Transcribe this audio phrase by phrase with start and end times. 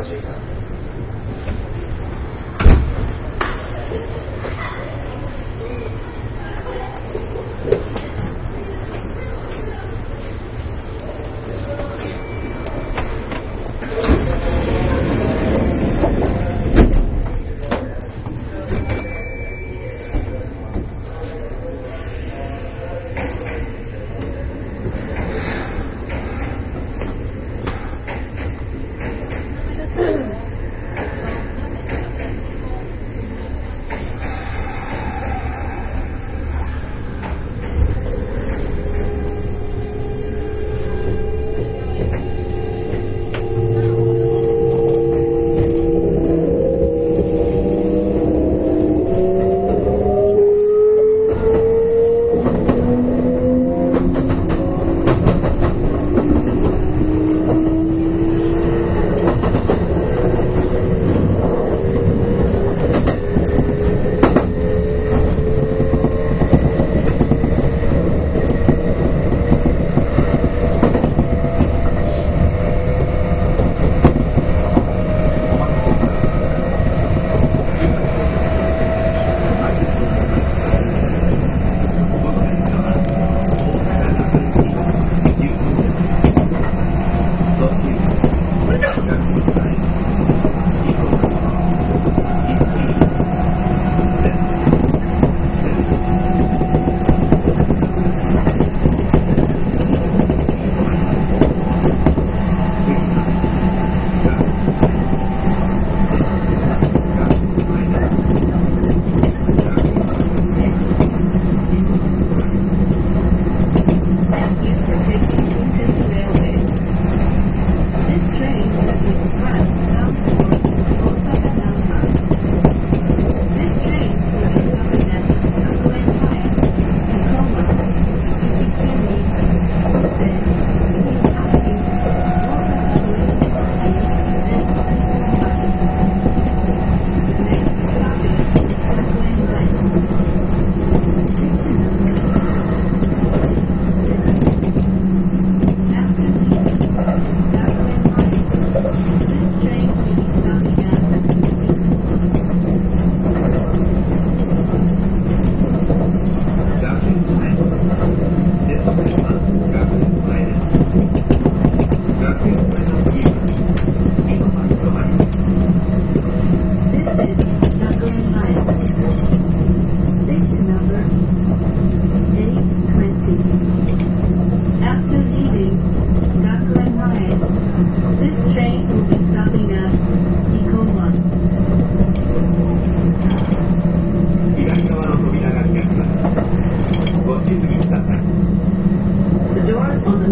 [0.00, 0.39] Vallecas.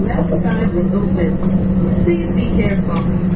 [0.04, 2.04] Left side will open.
[2.04, 3.27] Please be careful.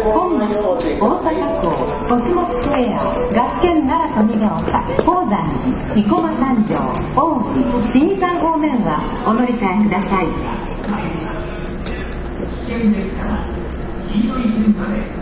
[0.00, 1.68] 本町大阪港
[2.08, 4.72] 奥本スクエア学研奈良富ヶ丘
[5.04, 5.36] 宝山
[5.92, 6.72] 生駒三条
[7.14, 7.20] 大
[7.52, 10.26] 津新館方面はお乗り換えください
[12.66, 13.44] 危険ですから
[14.10, 14.32] 黄色
[15.18, 15.21] い。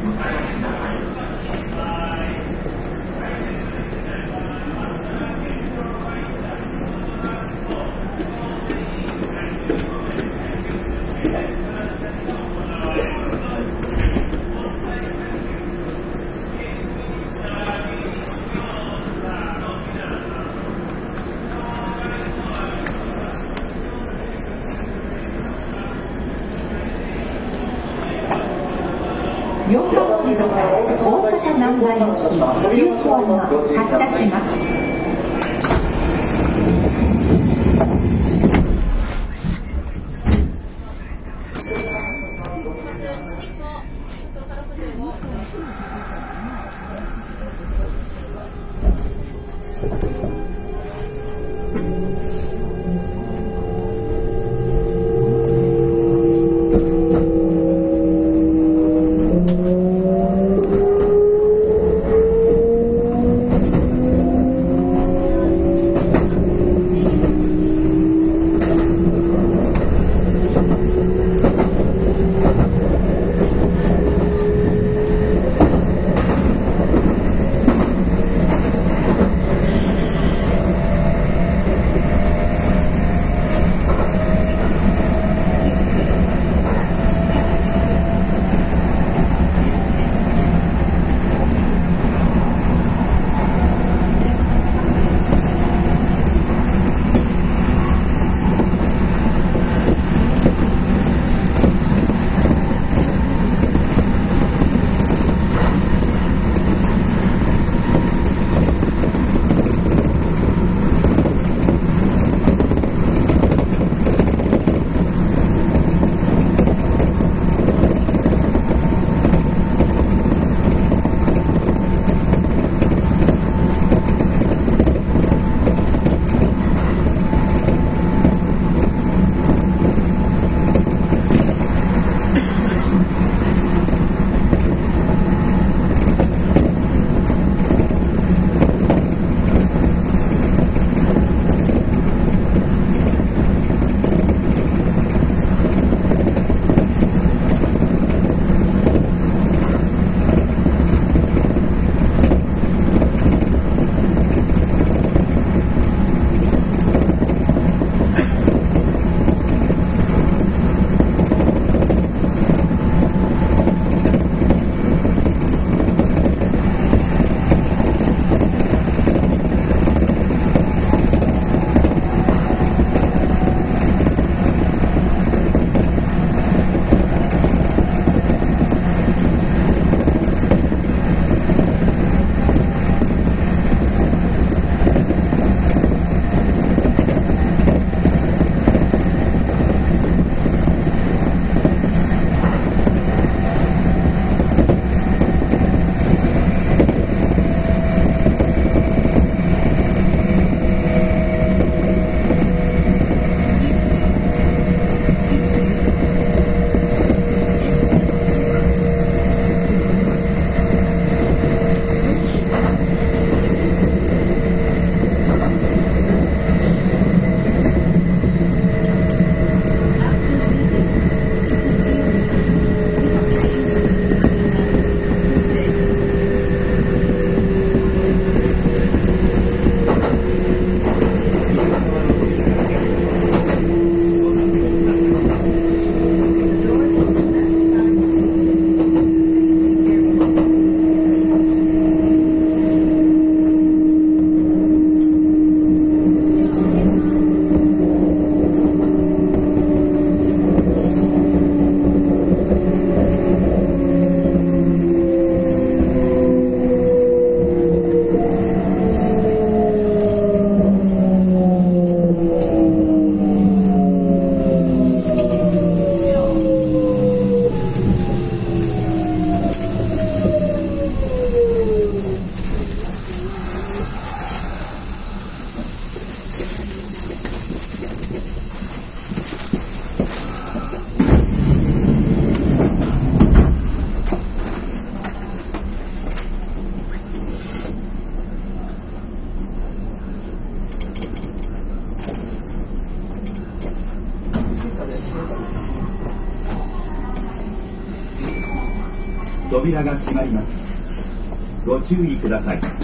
[301.90, 302.79] 注意ください。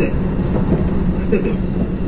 [0.00, 0.12] て
[1.24, 1.99] 捨てて。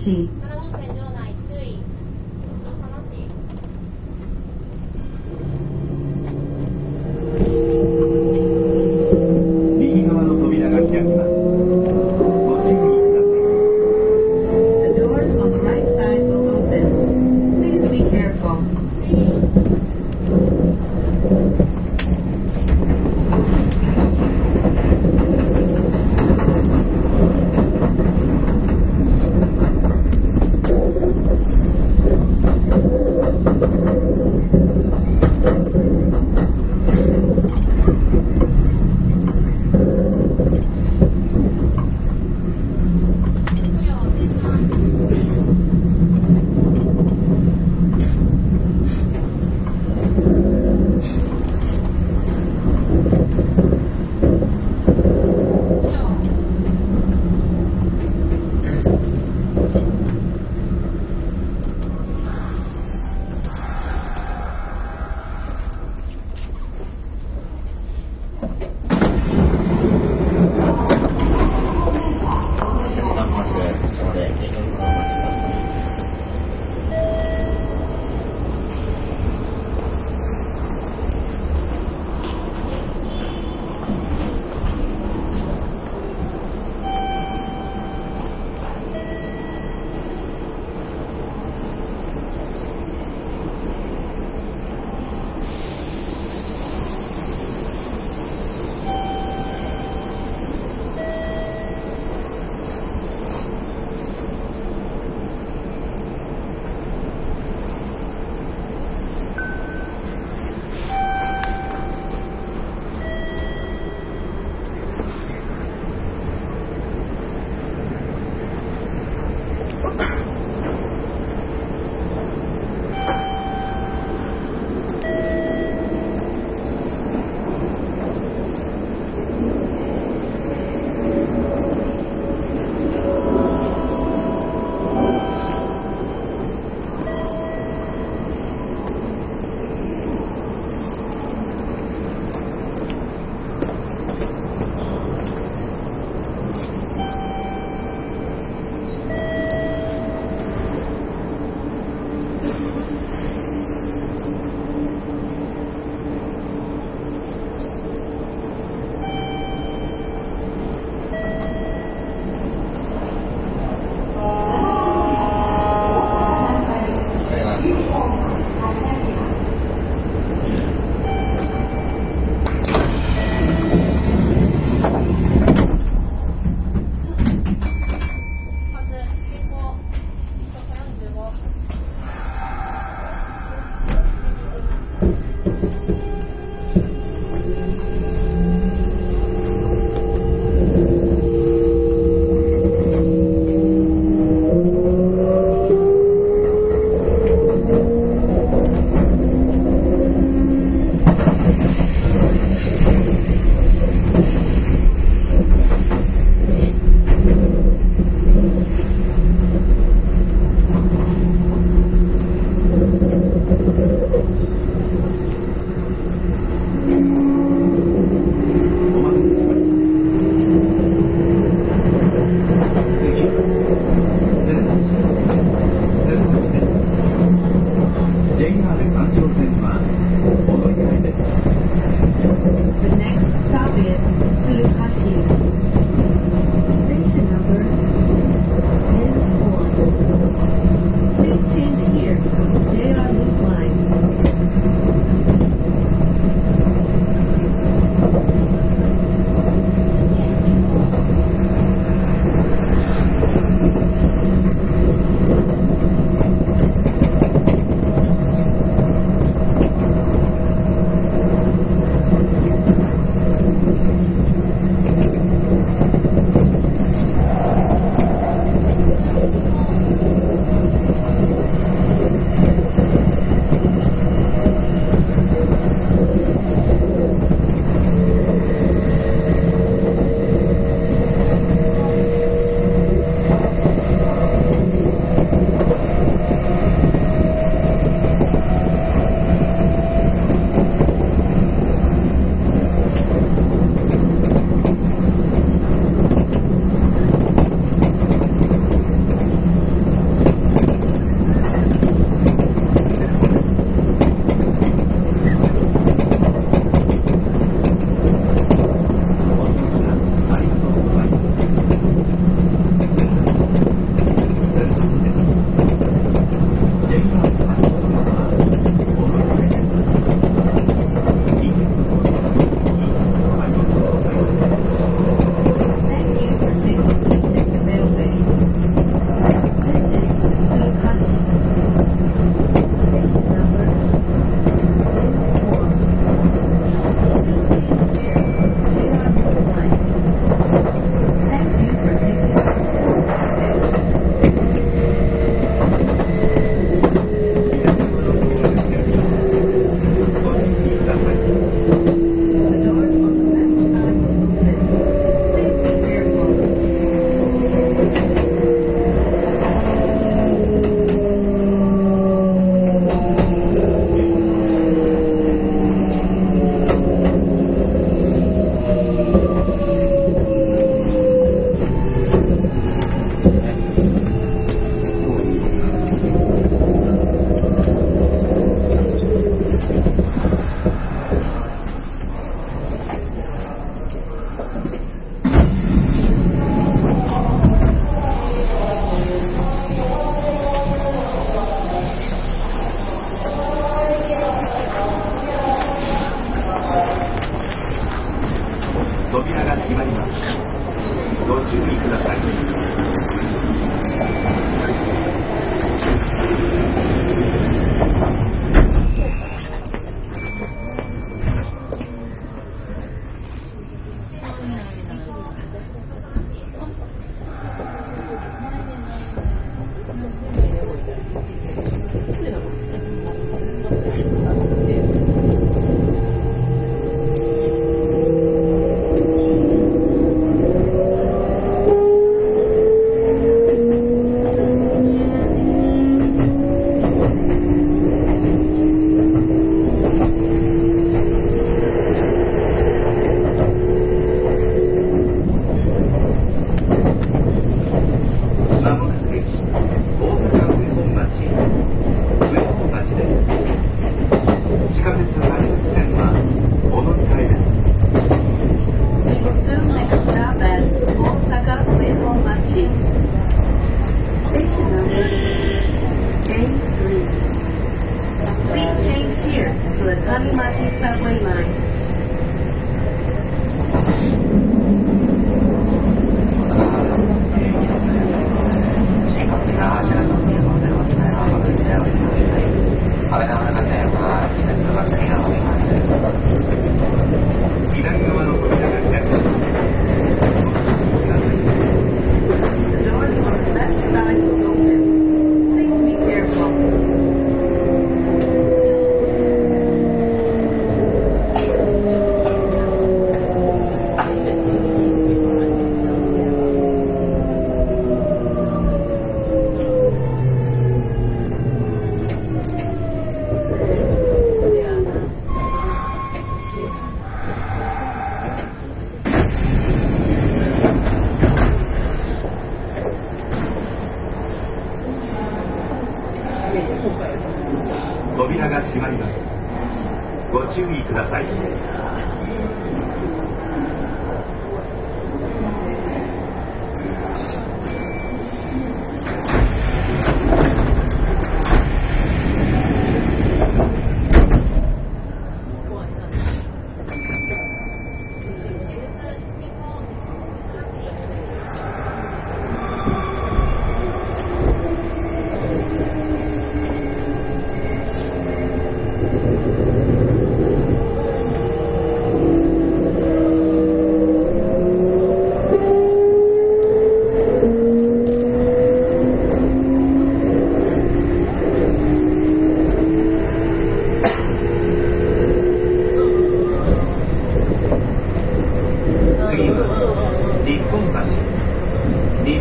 [0.00, 0.39] así.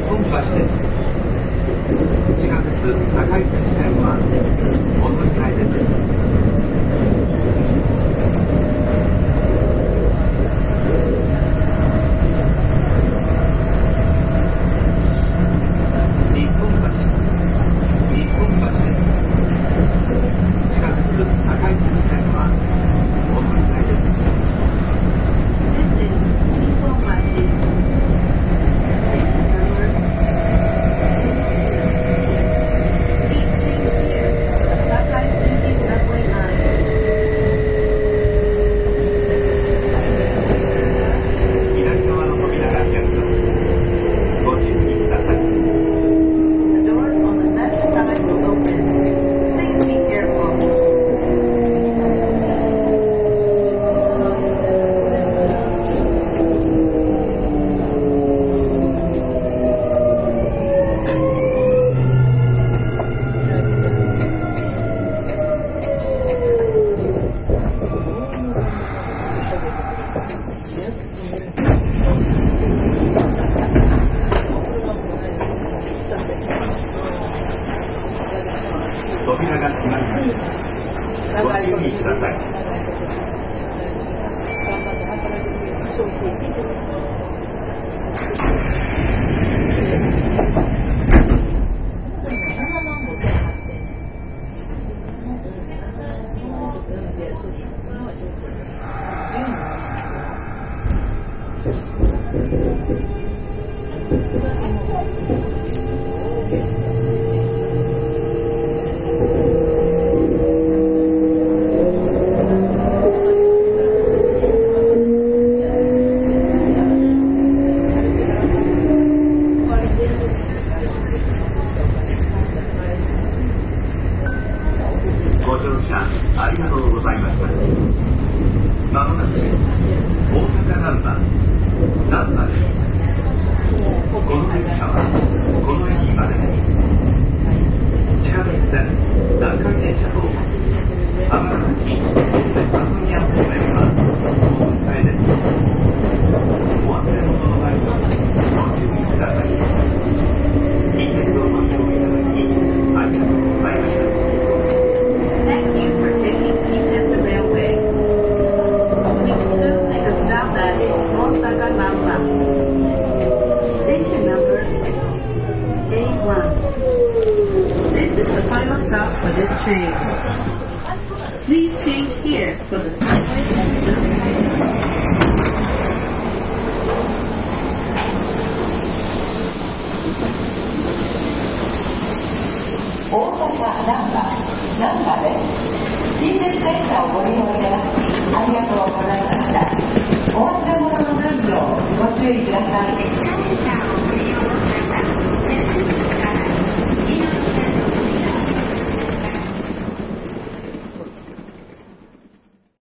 [0.10, 0.74] 本橋です。
[2.42, 2.82] 地下鉄
[3.14, 4.18] 堺筋線は
[5.00, 6.19] 本土駅前です。